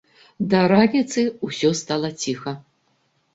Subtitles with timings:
[0.53, 2.55] Да раніцы ўсё стала ціха.